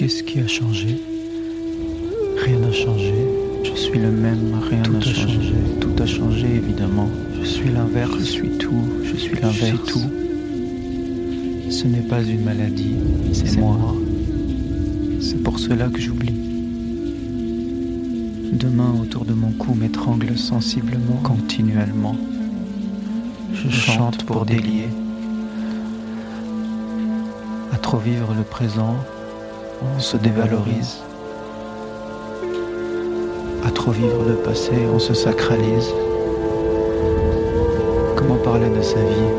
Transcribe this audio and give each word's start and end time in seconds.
Qu'est-ce 0.00 0.22
qui 0.22 0.40
a 0.40 0.46
changé? 0.46 0.98
Rien 2.42 2.58
n'a 2.58 2.72
changé. 2.72 3.12
Je 3.62 3.78
suis 3.78 3.98
le 3.98 4.10
même, 4.10 4.58
rien 4.70 4.80
n'a 4.80 4.98
changé. 4.98 5.52
Tout 5.78 5.92
a 6.02 6.06
changé, 6.06 6.46
évidemment. 6.46 7.10
Je 7.38 7.46
suis 7.46 7.68
l'inverse, 7.68 8.16
je 8.18 8.24
suis 8.24 8.48
tout, 8.48 8.82
je 9.04 9.14
suis 9.14 9.34
l'inverse. 9.34 9.78
tout. 9.86 10.10
Ce 11.68 11.86
n'est 11.86 12.00
pas 12.00 12.22
une 12.22 12.44
maladie, 12.44 12.96
c'est 13.34 13.58
moi. 13.58 13.76
C'est 15.20 15.42
pour 15.42 15.58
cela 15.58 15.88
que 15.88 16.00
j'oublie. 16.00 16.34
Demain 18.54 18.94
autour 19.02 19.26
de 19.26 19.34
mon 19.34 19.50
cou 19.50 19.74
m'étrangle 19.74 20.38
sensiblement, 20.38 21.20
continuellement. 21.22 22.16
Je 23.52 23.68
chante 23.68 24.24
pour 24.24 24.46
délier. 24.46 24.88
À 27.70 27.76
trop 27.76 27.98
vivre 27.98 28.32
le 28.34 28.44
présent, 28.44 28.96
on 29.82 29.98
se 29.98 30.16
dévalorise. 30.16 30.98
À 33.66 33.70
trop 33.70 33.92
vivre 33.92 34.24
le 34.28 34.34
passé, 34.34 34.72
on 34.92 34.98
se 34.98 35.14
sacralise. 35.14 35.92
Comment 38.16 38.36
parler 38.36 38.68
de 38.68 38.82
sa 38.82 38.98
vie? 38.98 39.30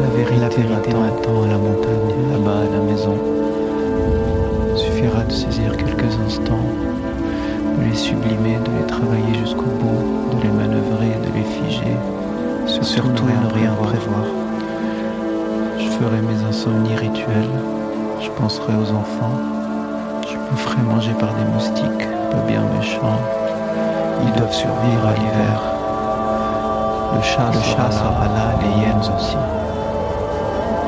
La 0.00 0.08
vérité 0.08 0.62
m'attend 0.94 1.42
à 1.42 1.48
la 1.48 1.58
montagne, 1.58 2.14
là-bas 2.32 2.60
à 2.60 2.76
la 2.76 2.82
maison. 2.82 3.16
Suffira 4.74 5.22
de 5.24 5.32
saisir 5.32 5.76
quelques 5.76 6.14
instants, 6.26 6.66
de 7.78 7.88
les 7.88 7.96
sublimer, 7.96 8.56
de 8.56 8.70
les 8.78 8.86
travailler 8.86 9.34
jusqu'au 9.40 9.62
bout, 9.62 10.36
de 10.36 10.42
les 10.42 10.52
manœuvrer, 10.52 11.16
de 11.22 11.32
les 11.34 11.44
figer. 11.44 11.96
Surtout 12.66 13.24
ne 13.24 13.54
rien 13.54 13.72
prévoir. 13.72 14.26
Je 15.78 15.88
ferai 15.88 16.20
mes 16.20 16.44
insomnies 16.46 16.96
rituelles, 16.96 17.50
je 18.20 18.30
penserai 18.30 18.72
aux 18.74 18.90
enfants, 18.92 19.38
je 20.28 20.36
me 20.36 20.56
ferai 20.56 20.82
manger 20.82 21.12
par 21.12 21.32
des 21.34 21.44
moustiques, 21.44 22.08
pas 22.30 22.42
bien 22.46 22.62
méchants. 22.78 23.20
Ils 24.22 24.32
doivent 24.32 24.52
survivre 24.52 25.06
à 25.06 25.12
l'hiver. 25.12 25.62
Le 27.14 27.22
chat, 27.22 27.50
le 27.52 27.60
chat 27.60 27.90
sera 27.90 28.26
là, 28.26 28.54
les 28.60 28.80
hyènes 28.80 28.98
aussi. 28.98 29.36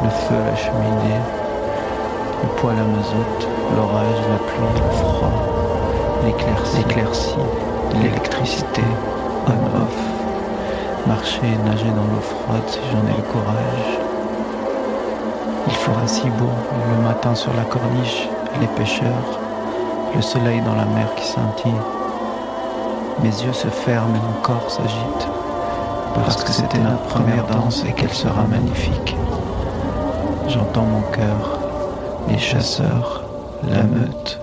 Le 0.02 0.10
feu, 0.10 0.36
la 0.46 0.56
cheminée, 0.56 1.20
le 2.42 2.48
poêle 2.60 2.76
à 2.78 2.84
mazout, 2.84 3.48
l'orage, 3.76 4.20
la 4.30 4.38
pluie, 4.46 4.82
le 4.82 4.96
froid, 4.96 5.32
l'éclaircie, 6.24 7.36
l'électricité, 8.02 8.82
on-off, 9.46 9.98
marcher 11.06 11.46
et 11.46 11.68
nager 11.68 11.90
dans 11.90 12.02
l'eau 12.02 12.20
froide 12.20 12.62
si 12.66 12.80
j'en 12.92 13.06
ai 13.12 13.16
le 13.16 13.22
courage. 13.22 14.07
Il 15.68 15.74
fera 15.74 16.06
si 16.06 16.30
beau 16.30 16.48
le 16.96 17.02
matin 17.02 17.34
sur 17.34 17.52
la 17.52 17.64
corniche, 17.64 18.26
les 18.58 18.66
pêcheurs, 18.68 19.38
le 20.16 20.22
soleil 20.22 20.62
dans 20.62 20.74
la 20.74 20.86
mer 20.86 21.14
qui 21.14 21.26
scintille. 21.26 21.82
Mes 23.22 23.28
yeux 23.28 23.52
se 23.52 23.68
ferment 23.68 24.14
et 24.14 24.18
mon 24.18 24.40
corps 24.40 24.70
s'agite, 24.70 25.28
parce 26.14 26.42
que 26.42 26.52
c'était 26.52 26.78
notre 26.78 27.02
première 27.02 27.46
danse 27.48 27.84
et 27.86 27.92
qu'elle 27.92 28.14
sera 28.14 28.44
magnifique. 28.44 29.14
J'entends 30.48 30.86
mon 30.86 31.02
cœur, 31.12 31.58
les 32.28 32.38
chasseurs, 32.38 33.24
la 33.68 33.82
meute, 33.82 34.40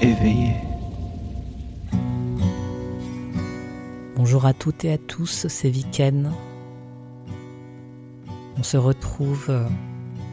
éveillés. 0.00 0.56
Bonjour 4.16 4.46
à 4.46 4.52
toutes 4.52 4.84
et 4.84 4.92
à 4.94 4.98
tous, 4.98 5.46
c'est 5.48 5.68
Viken. 5.68 6.32
On 8.64 8.66
se 8.66 8.76
retrouve 8.78 9.54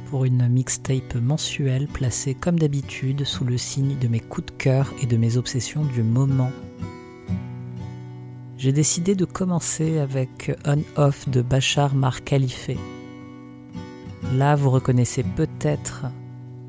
pour 0.09 0.23
une 0.23 0.47
mixtape 0.47 1.15
mensuelle 1.15 1.89
placée 1.89 2.33
comme 2.33 2.57
d'habitude 2.57 3.25
sous 3.25 3.43
le 3.43 3.57
signe 3.57 3.97
de 3.99 4.07
mes 4.07 4.21
coups 4.21 4.45
de 4.45 4.51
cœur 4.57 4.93
et 5.01 5.05
de 5.05 5.17
mes 5.17 5.35
obsessions 5.35 5.83
du 5.83 6.01
moment. 6.01 6.49
J'ai 8.57 8.71
décidé 8.71 9.15
de 9.15 9.25
commencer 9.25 9.99
avec 9.99 10.49
On-Off 10.65 11.27
de 11.27 11.41
Bachar 11.41 11.93
Mar 11.93 12.23
Khalife. 12.23 12.69
Là, 14.33 14.55
vous 14.55 14.69
reconnaissez 14.69 15.23
peut-être 15.23 16.05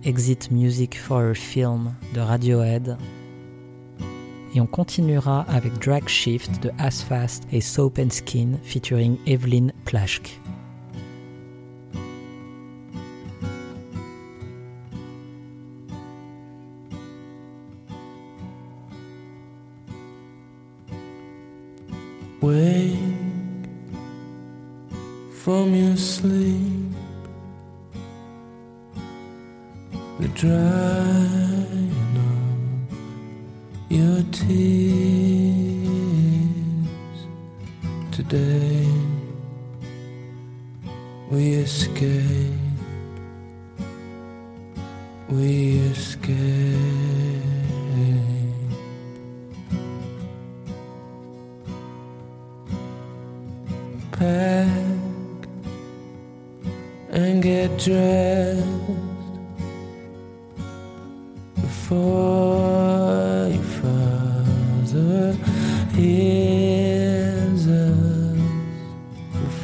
Exit 0.02 0.50
Music 0.50 0.98
for 0.98 1.20
a 1.20 1.32
Film 1.32 1.94
de 2.12 2.18
Radiohead. 2.18 2.98
Et 4.56 4.60
on 4.60 4.66
continuera 4.66 5.42
avec 5.42 5.78
Drag 5.78 6.08
Shift 6.08 6.60
de 6.60 6.72
As 6.78 7.04
Fast 7.04 7.44
et 7.52 7.60
Soap 7.60 8.00
and 8.00 8.10
Skin 8.10 8.58
featuring 8.64 9.16
Evelyn 9.26 9.68
Plashk. 9.84 10.40
Wake 22.42 22.98
from 25.30 25.72
your 25.76 25.96
sleep, 25.96 26.90
the 30.18 30.26
drying 30.34 31.21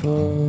For. 0.00 0.47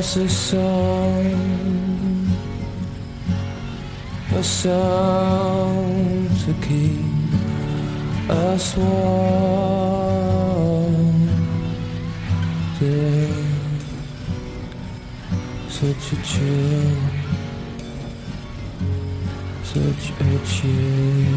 was 0.00 0.16
a 0.16 0.28
song, 0.30 1.26
a 4.34 4.42
song 4.42 6.28
to 6.42 6.52
keep 6.66 8.30
us 8.30 8.76
warm. 8.78 9.66
Day. 12.78 13.44
Such 15.68 16.12
a 16.12 16.16
chill, 16.30 16.96
such 19.64 20.04
a 20.20 20.22
chill. 20.46 21.29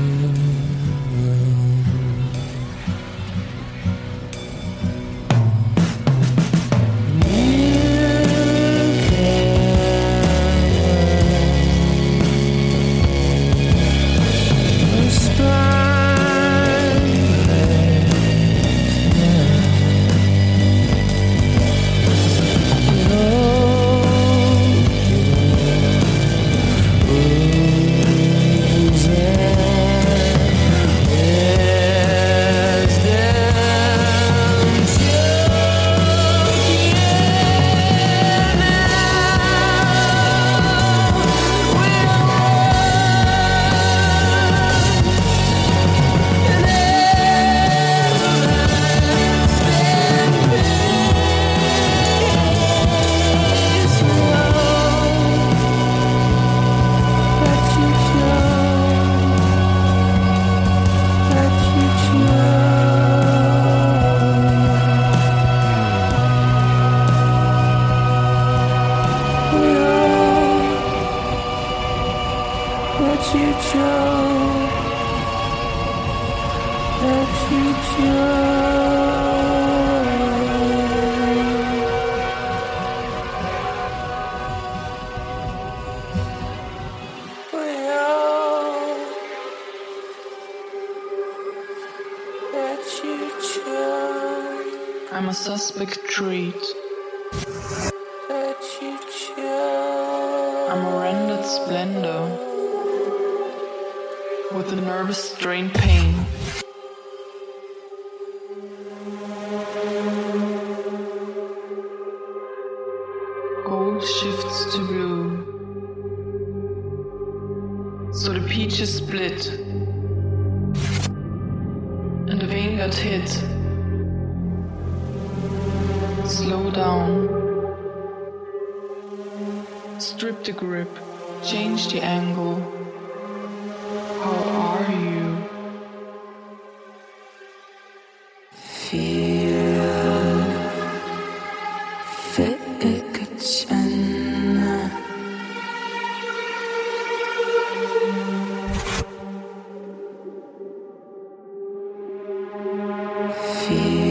you. 153.74 154.03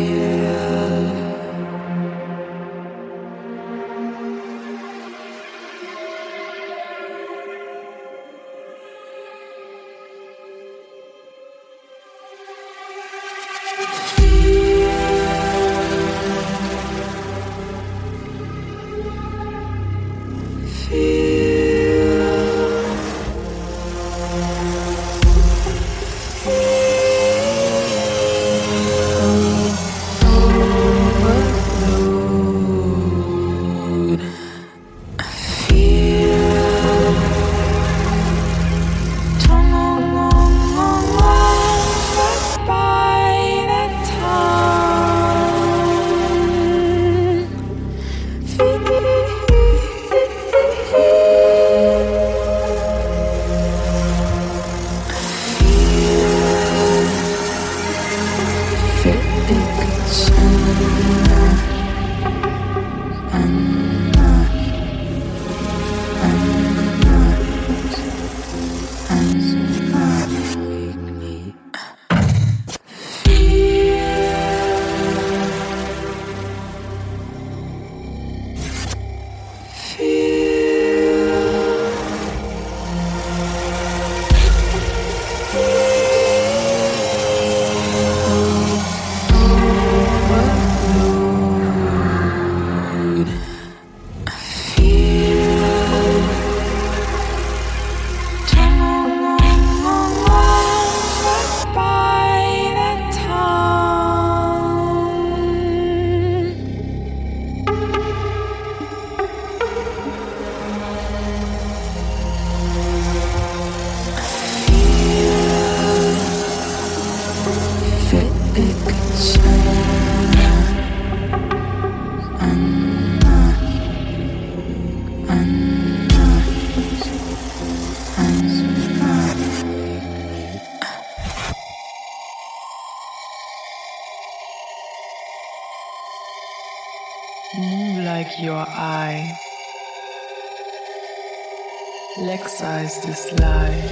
Lexize 142.32 143.02
this 143.04 143.30
lie. 143.40 143.82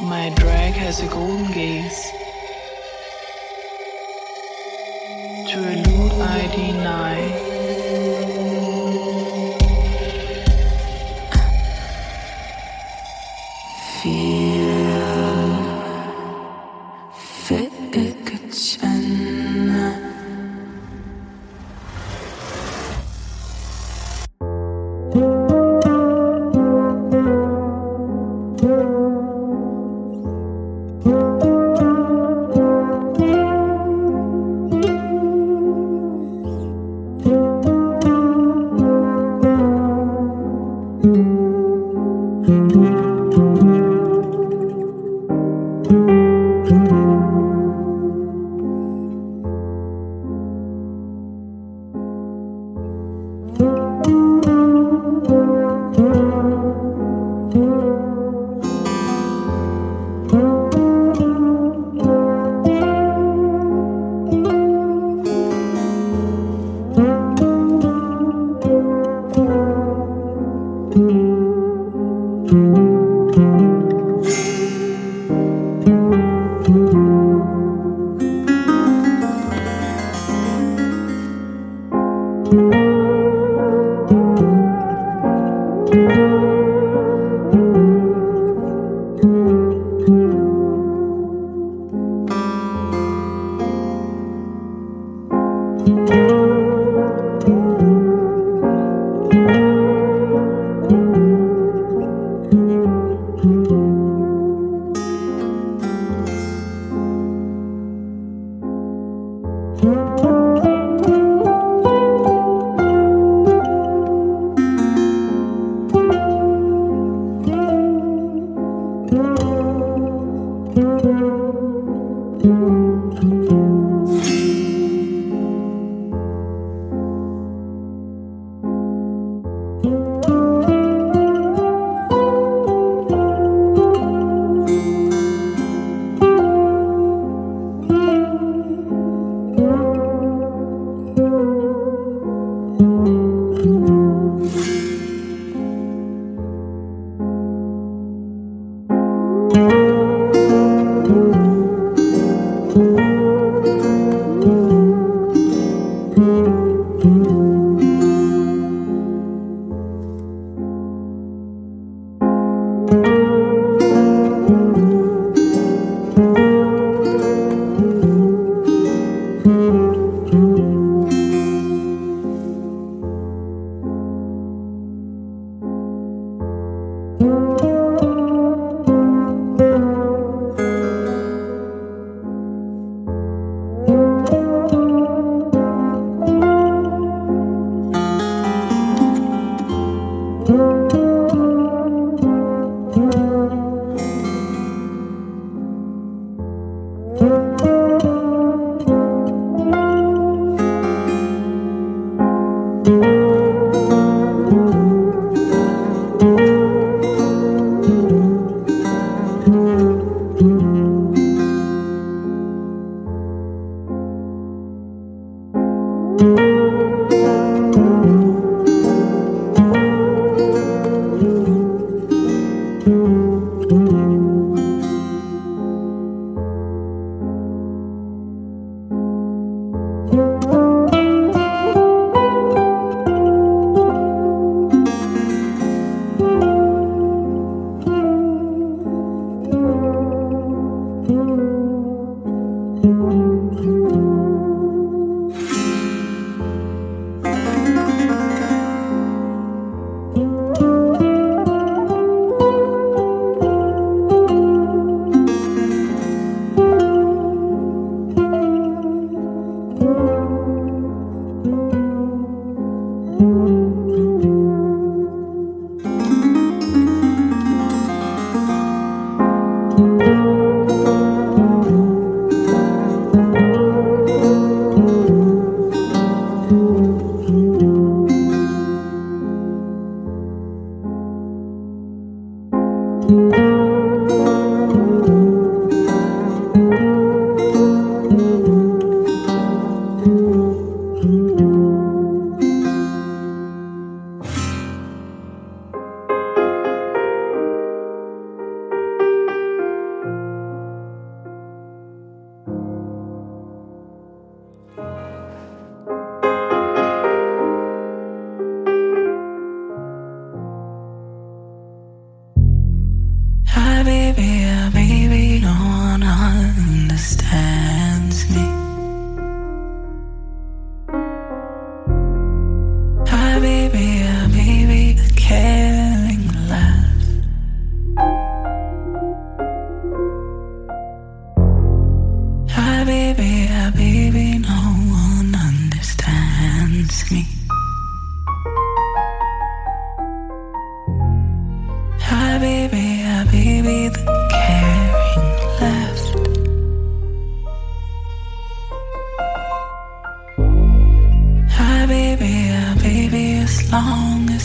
My 0.00 0.30
drag 0.36 0.72
has 0.72 1.02
a 1.02 1.06
golden 1.06 1.52
gaze. 1.52 2.10
To 5.50 5.58
elude 5.72 6.12
I 6.22 6.46
deny. 6.56 7.51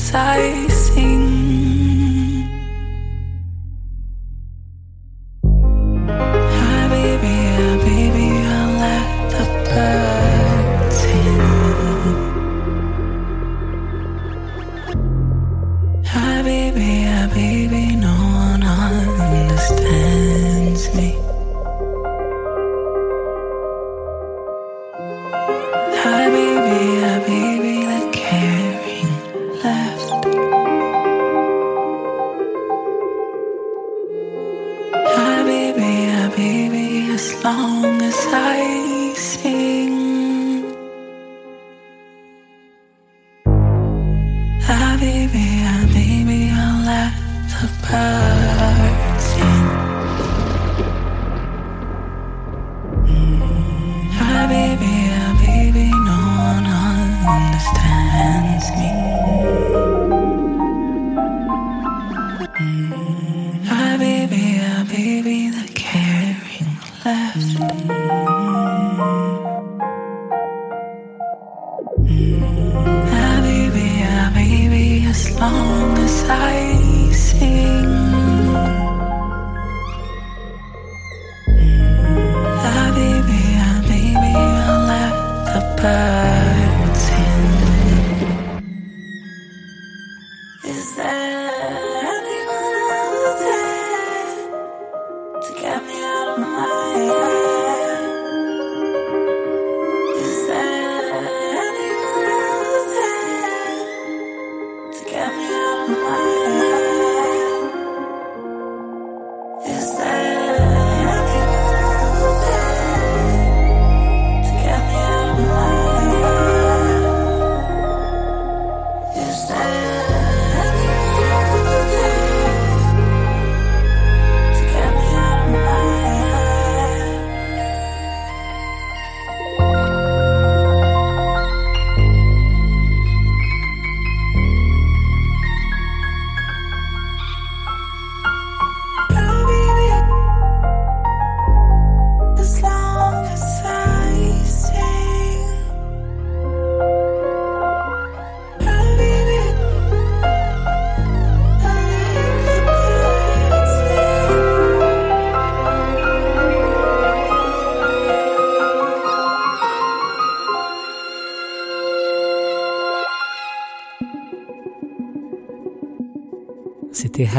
C'était 0.07 0.76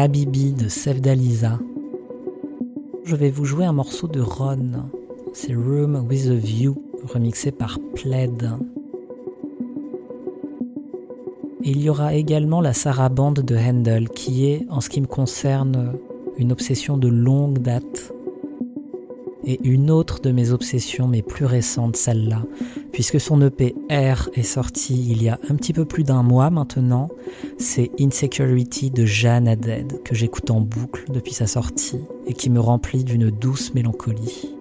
Habibi 0.01 0.53
de 0.53 0.69
Sevdaliza. 0.69 1.59
Je 3.03 3.17
vais 3.17 3.31
vous 3.31 3.45
jouer 3.45 3.65
un 3.65 3.73
morceau 3.73 4.07
de 4.07 4.21
Ron. 4.21 4.85
C'est 5.33 5.57
Room 5.57 6.07
with 6.09 6.29
a 6.29 6.35
View, 6.35 6.77
remixé 7.03 7.51
par. 7.51 7.81
Et 11.65 11.71
il 11.71 11.83
y 11.83 11.91
aura 11.91 12.15
également 12.15 12.61
la 12.61 12.75
sarabande 12.75 13.41
de 13.41 13.57
Handel, 13.57 14.09
qui 14.09 14.47
est, 14.47 14.67
en 14.71 14.81
ce 14.81 14.89
qui 14.89 15.01
me 15.01 15.09
concerne, 15.09 15.95
une 16.37 16.53
obsession 16.53 16.97
de 16.97 17.09
longue 17.09 17.59
date 17.59 18.15
et 19.45 19.59
une 19.65 19.91
autre 19.91 20.21
de 20.21 20.31
mes 20.31 20.53
obsessions, 20.53 21.09
mais 21.09 21.23
plus 21.23 21.45
récente, 21.45 21.97
celle-là, 21.97 22.45
puisque 22.99 23.21
son 23.21 23.41
EP 23.43 23.77
R 23.93 24.29
est 24.35 24.43
sorti 24.43 25.13
il 25.13 25.23
y 25.23 25.29
a 25.29 25.39
un 25.49 25.55
petit 25.55 25.73
peu 25.73 25.85
plus 25.85 26.03
d'un 26.03 26.25
mois 26.25 26.51
maintenant. 26.51 27.09
C'est 27.57 27.93
Insecurity 28.01 28.91
de 28.91 29.07
Jeanne 29.07 29.47
Haddad, 29.47 30.03
que 30.03 30.17
j'écoute 30.17 30.51
en 30.51 30.61
boucle 30.61 31.05
depuis 31.09 31.33
sa 31.33 31.47
sortie 31.47 32.01
et 32.27 32.35
qui 32.35 32.51
me 32.51 32.59
remplit 32.59 33.05
d'une 33.05 33.31
douce 33.31 33.73
mélancolie. 33.73 34.58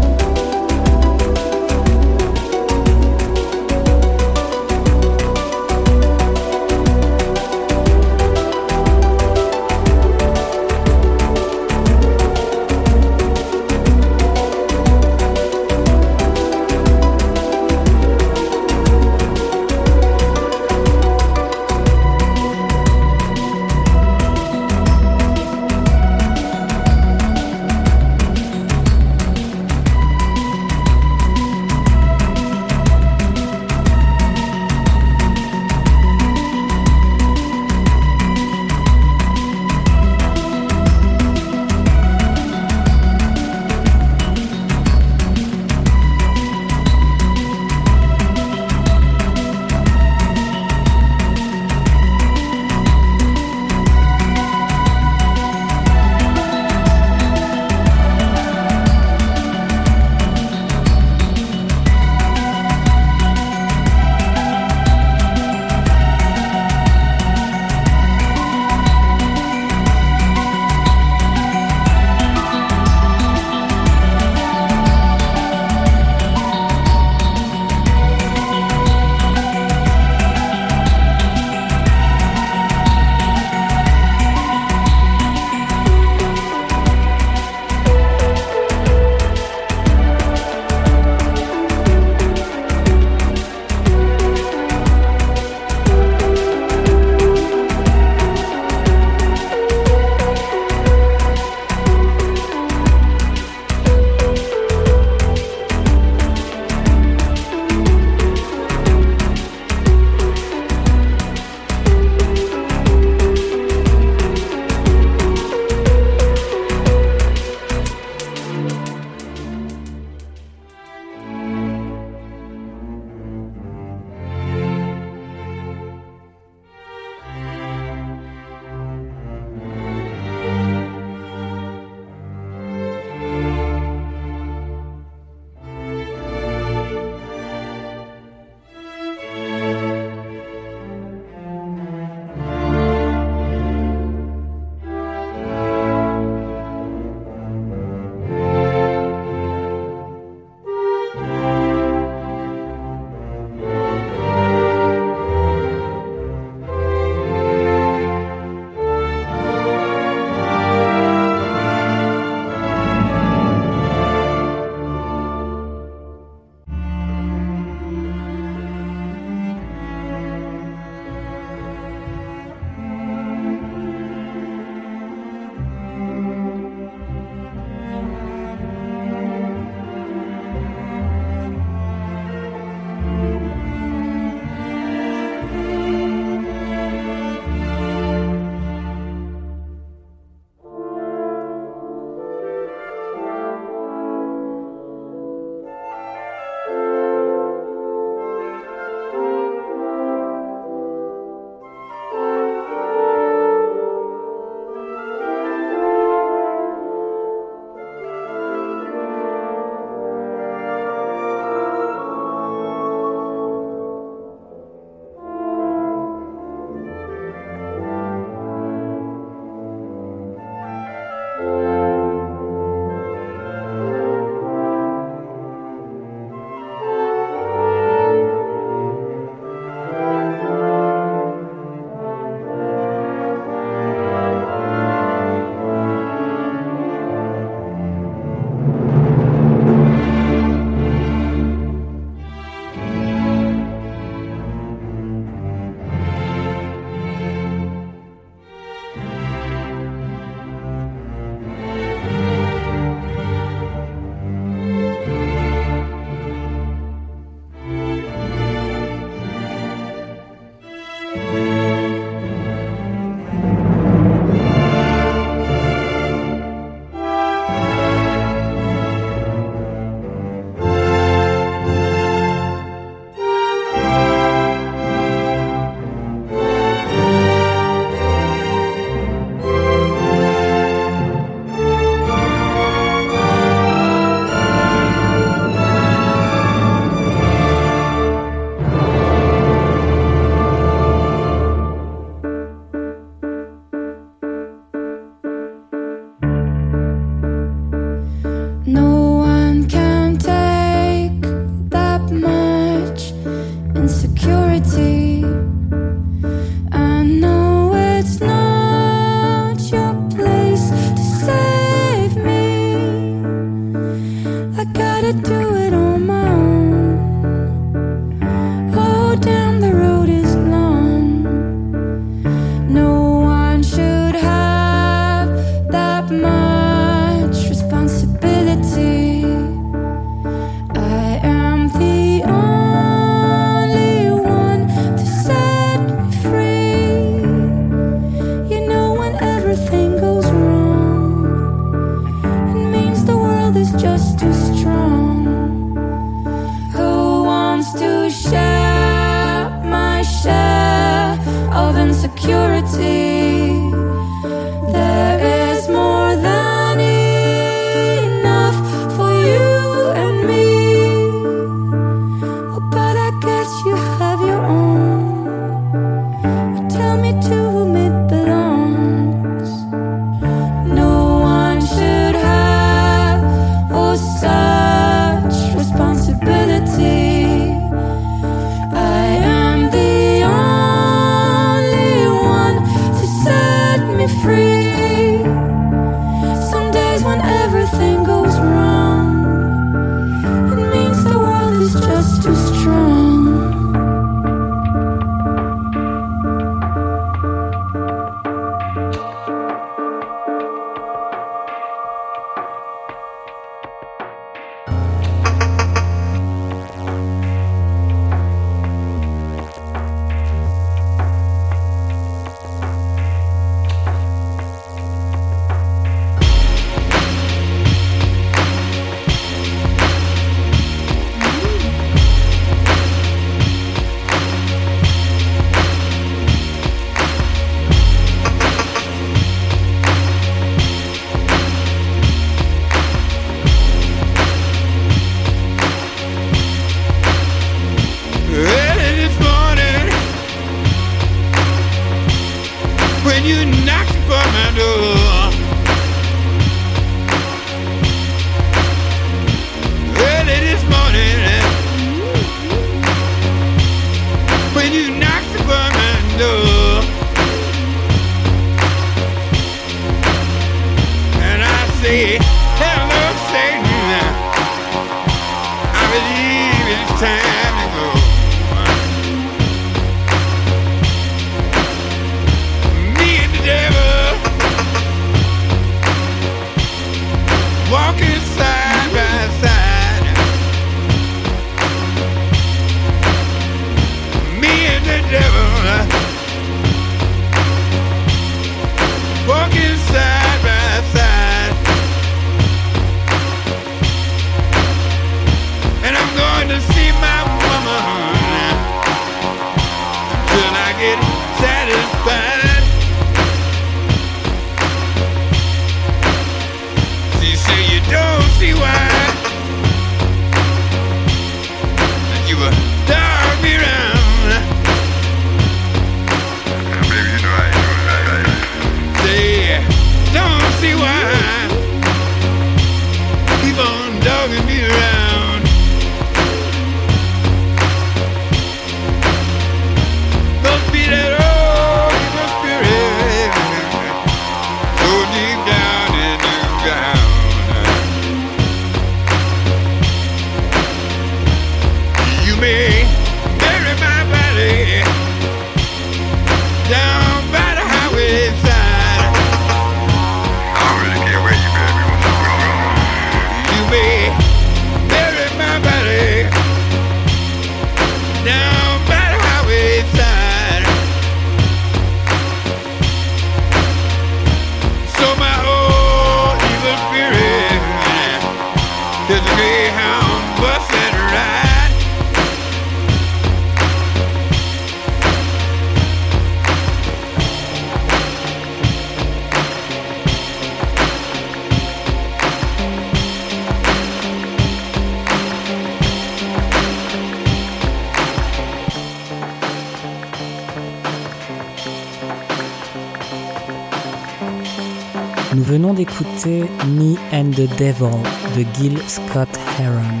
Devil 597.58 598.02
de 598.36 598.44
Gil 598.54 598.78
Scott 598.88 599.28
Heron. 599.60 600.00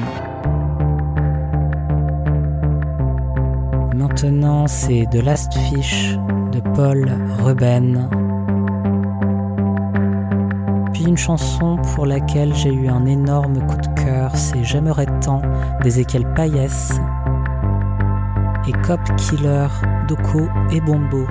Maintenant, 3.94 4.66
c'est 4.66 5.06
The 5.12 5.22
Last 5.22 5.52
Fish 5.54 6.16
de 6.52 6.60
Paul 6.74 7.08
Reuben. 7.42 8.08
Puis 10.92 11.04
une 11.04 11.16
chanson 11.16 11.76
pour 11.94 12.06
laquelle 12.06 12.54
j'ai 12.54 12.72
eu 12.72 12.88
un 12.88 13.06
énorme 13.06 13.64
coup 13.66 13.76
de 13.76 14.02
cœur, 14.02 14.34
c'est 14.34 14.64
J'aimerais 14.64 15.06
tant 15.20 15.42
d'Ezekiel 15.82 16.26
Payès 16.34 16.92
et 18.66 18.72
Cop 18.86 19.00
Killer 19.16 19.66
d'Oko 20.08 20.48
et 20.72 20.80
Bombo. 20.80 21.26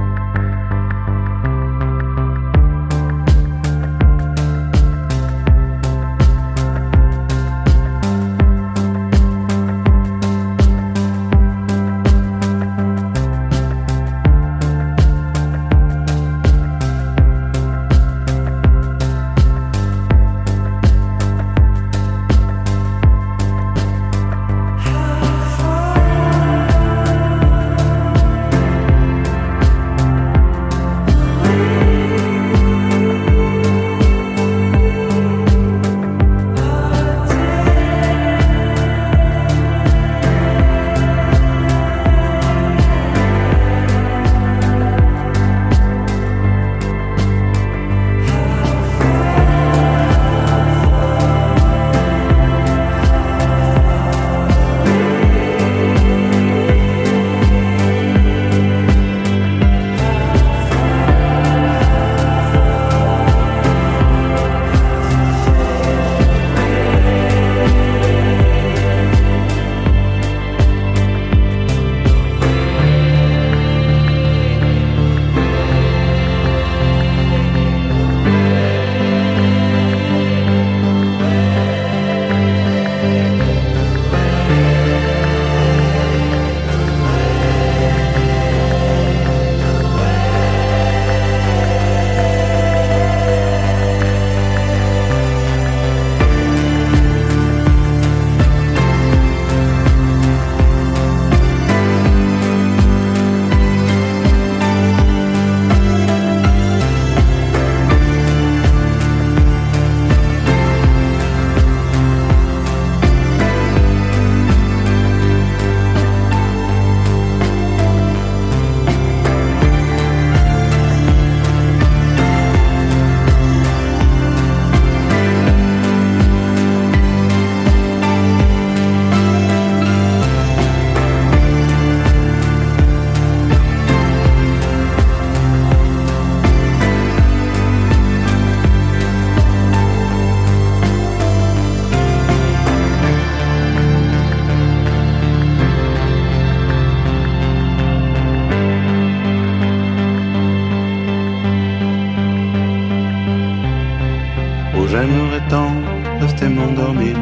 temps 155.49 155.75
rester 156.19 156.49
m'endormir 156.49 157.15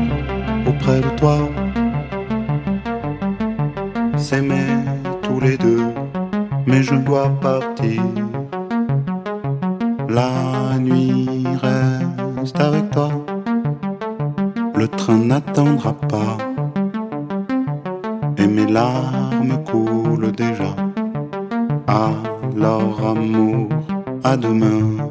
auprès 0.68 1.02
de 1.02 1.10
toi. 1.18 1.38
S'aimer 4.18 4.70
tous 5.24 5.40
les 5.40 5.58
deux, 5.58 5.86
mais 6.66 6.84
je 6.84 6.96
dois 6.96 7.30
partir. 7.42 8.02
La 10.10 10.78
nuit 10.80 11.48
reste 11.62 12.60
avec 12.60 12.90
toi. 12.92 13.10
Le 14.76 14.88
train 14.88 15.18
n'attendra 15.18 15.94
pas. 15.94 16.38
Et 18.38 18.48
mes 18.48 18.68
larmes 18.68 19.64
coulent 19.70 20.32
déjà. 20.32 20.76
Alors 21.88 23.06
amour, 23.06 23.70
à 24.24 24.38
demain. 24.38 25.11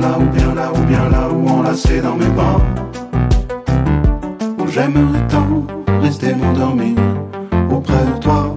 là, 0.00 0.18
ou 0.18 0.26
bien 0.26 0.54
là, 0.54 0.72
ou 0.72 0.82
bien 0.86 1.08
là, 1.08 1.28
ou 1.30 1.48
enlacé 1.48 2.00
dans 2.00 2.14
mes 2.14 2.26
bras. 2.26 2.60
Où 4.58 4.66
j'aimerais 4.68 5.26
tant 5.28 5.66
rester 6.00 6.34
m'endormir 6.34 6.96
auprès 7.70 8.04
de 8.04 8.20
toi. 8.20 8.56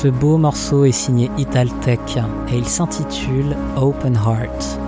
Ce 0.00 0.06
beau 0.06 0.36
morceau 0.36 0.84
est 0.84 0.92
signé 0.92 1.28
Italtech 1.38 2.18
et 2.52 2.56
il 2.56 2.68
s'intitule 2.68 3.56
Open 3.76 4.14
Heart. 4.14 4.78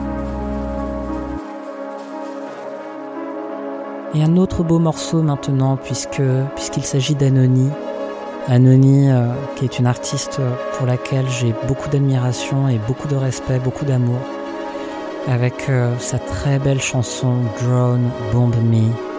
Et 4.14 4.22
un 4.22 4.36
autre 4.36 4.62
beau 4.62 4.78
morceau 4.78 5.20
maintenant 5.22 5.76
puisque 5.76 6.22
puisqu'il 6.54 6.84
s'agit 6.84 7.16
d'Anony. 7.16 7.70
Anony 8.46 9.10
euh, 9.10 9.32
qui 9.56 9.64
est 9.64 9.80
une 9.80 9.86
artiste 9.88 10.40
pour 10.74 10.86
laquelle 10.86 11.28
j'ai 11.28 11.56
beaucoup 11.66 11.88
d'admiration 11.88 12.68
et 12.68 12.78
beaucoup 12.86 13.08
de 13.08 13.16
respect, 13.16 13.58
beaucoup 13.58 13.84
d'amour 13.84 14.20
avec 15.26 15.68
euh, 15.70 15.92
sa 15.98 16.20
très 16.20 16.60
belle 16.60 16.80
chanson 16.80 17.34
Drone 17.60 18.10
Bomb 18.32 18.54
Me. 18.62 19.09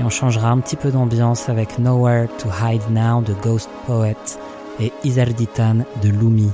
Et 0.00 0.02
on 0.02 0.08
changera 0.08 0.48
un 0.48 0.60
petit 0.60 0.76
peu 0.76 0.90
d'ambiance 0.90 1.50
avec 1.50 1.78
Nowhere 1.78 2.26
to 2.38 2.48
Hide 2.48 2.90
Now 2.90 3.20
de 3.20 3.34
Ghost 3.42 3.68
Poet 3.86 4.16
et 4.80 4.94
Isarditan 5.04 5.84
de 6.02 6.08
Lumi. 6.08 6.50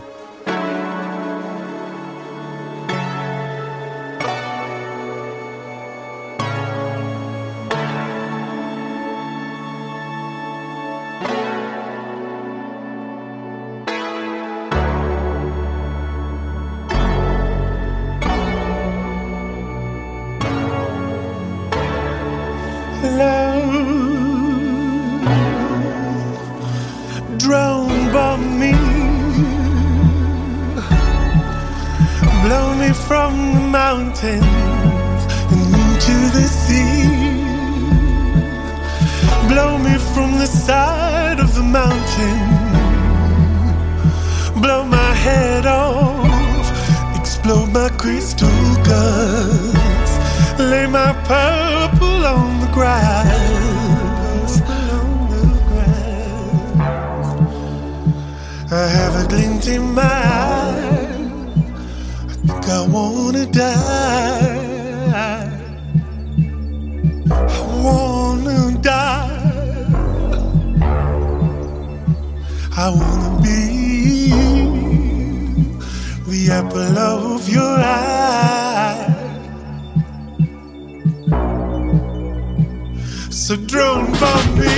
It's 83.49 83.53
a 83.53 83.57
drone 83.59 84.11
me, 84.11 84.75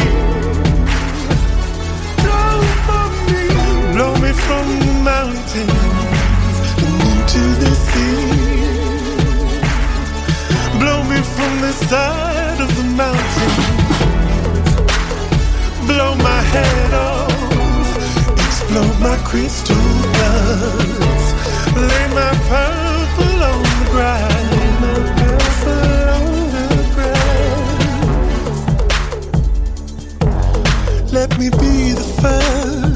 Drone 2.21 2.69
bomb 2.87 3.14
me, 3.33 3.45
Blow 3.95 4.12
me 4.21 4.31
from 4.45 4.66
the 4.79 4.93
mountains 5.03 5.73
and 6.85 7.01
into 7.09 7.45
the 7.64 7.73
sea. 7.89 8.29
Blow 10.81 11.01
me 11.05 11.19
from 11.35 11.53
the 11.62 11.73
side 11.89 12.61
of 12.61 12.69
the 12.77 12.85
mountain. 13.03 13.55
Blow 15.87 16.14
my 16.16 16.43
head 16.53 16.93
off. 16.93 17.33
Explode 18.49 19.01
my 19.01 19.16
crystal 19.25 19.77
guns. 20.19 21.25
Lay 21.75 22.07
my 22.12 22.33
purple 22.51 23.43
on 23.45 23.62
the 23.62 23.89
ground. 23.93 24.58
me 31.39 31.51
be 31.51 31.93
the 31.93 32.03
first. 32.20 32.88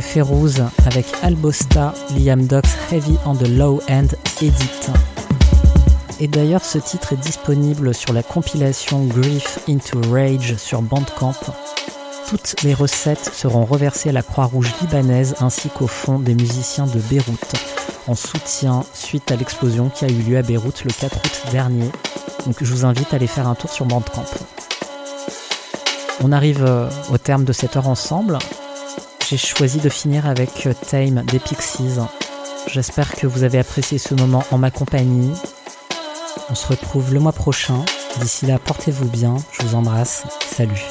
C'était 0.00 0.62
avec 0.84 1.06
Albosta, 1.22 1.94
Liam 2.18 2.46
Dox 2.46 2.68
Heavy 2.92 3.16
on 3.24 3.34
the 3.34 3.48
Low 3.48 3.80
End 3.88 4.08
Edit. 4.42 4.90
Et 6.20 6.28
d'ailleurs, 6.28 6.64
ce 6.64 6.76
titre 6.76 7.14
est 7.14 7.16
disponible 7.16 7.94
sur 7.94 8.12
la 8.12 8.22
compilation 8.22 9.04
Grief 9.06 9.58
into 9.68 9.98
Rage 10.10 10.56
sur 10.56 10.82
Bandcamp. 10.82 11.34
Toutes 12.28 12.62
les 12.62 12.74
recettes 12.74 13.30
seront 13.32 13.64
reversées 13.64 14.10
à 14.10 14.12
la 14.12 14.22
Croix-Rouge 14.22 14.70
libanaise 14.82 15.34
ainsi 15.40 15.70
qu'au 15.70 15.86
fonds 15.86 16.18
des 16.18 16.34
musiciens 16.34 16.86
de 16.86 16.98
Beyrouth, 16.98 17.54
en 18.06 18.14
soutien 18.14 18.84
suite 18.92 19.32
à 19.32 19.36
l'explosion 19.36 19.88
qui 19.88 20.04
a 20.04 20.08
eu 20.08 20.20
lieu 20.22 20.36
à 20.36 20.42
Beyrouth 20.42 20.84
le 20.84 20.90
4 20.90 21.16
août 21.16 21.42
dernier. 21.52 21.90
Donc 22.44 22.56
je 22.60 22.70
vous 22.70 22.84
invite 22.84 23.14
à 23.14 23.16
aller 23.16 23.26
faire 23.26 23.48
un 23.48 23.54
tour 23.54 23.70
sur 23.70 23.86
Bandcamp. 23.86 24.26
On 26.22 26.32
arrive 26.32 26.64
euh, 26.64 26.88
au 27.10 27.18
terme 27.18 27.44
de 27.44 27.52
cette 27.52 27.76
heure 27.76 27.88
ensemble. 27.88 28.38
J'ai 29.28 29.38
choisi 29.38 29.80
de 29.80 29.88
finir 29.88 30.26
avec 30.26 30.66
euh, 30.66 30.72
Tame 30.88 31.24
des 31.24 31.40
Pixies. 31.40 31.98
J'espère 32.68 33.10
que 33.12 33.26
vous 33.26 33.42
avez 33.42 33.58
apprécié 33.58 33.98
ce 33.98 34.14
moment 34.14 34.44
en 34.52 34.58
ma 34.58 34.70
compagnie. 34.70 35.32
On 36.48 36.54
se 36.54 36.68
retrouve 36.68 37.12
le 37.12 37.18
mois 37.18 37.32
prochain. 37.32 37.84
D'ici 38.20 38.46
là, 38.46 38.60
portez-vous 38.60 39.08
bien. 39.08 39.34
Je 39.50 39.66
vous 39.66 39.74
embrasse. 39.74 40.22
Salut. 40.48 40.84